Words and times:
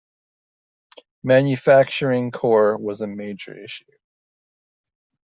Manufacturing 1.21 2.31
core 2.31 2.75
was 2.75 3.01
a 3.01 3.07
major 3.07 3.55
issue. 3.55 3.85